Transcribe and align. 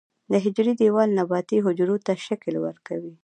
د 0.31 0.33
حجرې 0.43 0.73
دیوال 0.81 1.09
نباتي 1.19 1.57
حجرو 1.65 1.95
ته 2.05 2.13
شکل 2.27 2.53
ورکوي 2.65 3.13